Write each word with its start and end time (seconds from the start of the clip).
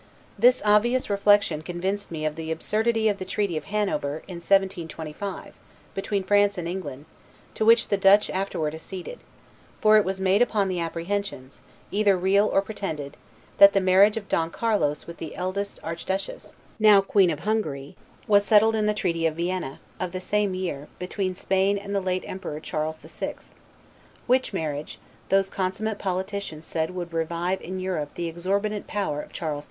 This 0.35 0.63
obvious 0.65 1.11
reflection 1.11 1.61
convinced 1.61 2.09
me 2.09 2.25
of 2.25 2.35
the 2.35 2.51
absurdity 2.51 3.07
of 3.07 3.19
the 3.19 3.23
treaty 3.23 3.55
of 3.55 3.65
Hanover, 3.65 4.23
in 4.27 4.37
1725, 4.37 5.53
between 5.93 6.23
France 6.23 6.57
and 6.57 6.67
England, 6.67 7.05
to 7.53 7.63
which 7.63 7.89
the 7.89 7.97
Dutch 7.97 8.27
afterward 8.31 8.73
acceded; 8.73 9.19
for 9.79 9.97
it 9.97 10.03
was 10.03 10.19
made 10.19 10.41
upon 10.41 10.69
the 10.69 10.79
apprehensions, 10.79 11.61
either 11.91 12.17
real 12.17 12.47
or 12.47 12.63
pretended, 12.63 13.15
that 13.59 13.73
the 13.73 13.79
marriage 13.79 14.17
of 14.17 14.27
Don 14.27 14.49
Carlos 14.49 15.05
with 15.05 15.17
the 15.17 15.35
eldest 15.35 15.79
archduchess, 15.83 16.55
now 16.79 16.99
Queen 17.01 17.29
of 17.29 17.41
Hungary, 17.41 17.95
was 18.25 18.43
settled 18.43 18.73
in 18.75 18.87
the 18.87 18.95
treaty 18.95 19.27
of 19.27 19.35
Vienna, 19.35 19.79
of 19.99 20.13
the 20.13 20.19
same 20.19 20.55
year, 20.55 20.87
between 20.97 21.35
Spain 21.35 21.77
and 21.77 21.93
the 21.93 22.01
late 22.01 22.23
Emperor 22.25 22.59
Charles 22.59 22.97
VI., 22.97 23.35
which 24.25 24.51
marriage, 24.51 24.97
those 25.29 25.51
consummate 25.51 25.99
politicians 25.99 26.65
said 26.65 26.89
would 26.89 27.13
revive 27.13 27.61
in 27.61 27.79
Europe 27.79 28.15
the 28.15 28.25
exorbitant 28.27 28.87
power 28.87 29.21
of 29.21 29.31
Charles 29.31 29.59
V. 29.59 29.59